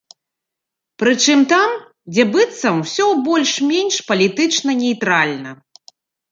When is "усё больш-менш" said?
2.87-3.95